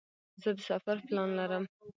زه 0.41 0.49
د 0.57 0.59
سفر 0.69 0.97
پلان 1.07 1.29
لرم. 1.39 1.63